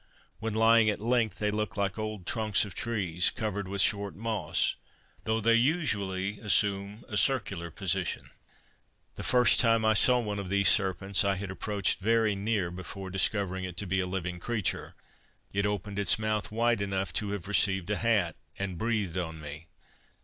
When 0.39 0.55
lying 0.55 0.89
at 0.89 0.99
length, 0.99 1.37
they 1.37 1.51
look 1.51 1.77
like 1.77 1.99
old 1.99 2.25
trunks 2.25 2.65
of 2.65 2.73
trees, 2.73 3.29
covered 3.29 3.67
with 3.67 3.83
short 3.83 4.15
moss, 4.15 4.75
though 5.25 5.39
they 5.39 5.53
usually 5.53 6.39
assume 6.39 7.03
a 7.07 7.15
circular 7.17 7.69
position. 7.69 8.31
The 9.13 9.21
first 9.21 9.59
time 9.59 9.85
I 9.85 9.93
saw 9.93 10.17
one 10.17 10.39
of 10.39 10.49
these 10.49 10.69
serpents, 10.69 11.23
I 11.23 11.35
had 11.35 11.51
approached 11.51 11.99
very 11.99 12.35
near 12.35 12.71
before 12.71 13.11
discovering 13.11 13.63
it 13.63 13.77
to 13.77 13.85
be 13.85 13.99
a 13.99 14.07
living 14.07 14.39
creature; 14.39 14.95
it 15.53 15.67
opened 15.67 15.99
its 15.99 16.17
mouth 16.17 16.51
wide 16.51 16.81
enough 16.81 17.13
to 17.13 17.29
have 17.29 17.47
received 17.47 17.91
a 17.91 17.97
hat, 17.97 18.35
and 18.57 18.79
breathed 18.79 19.19
on 19.19 19.39
me. 19.39 19.67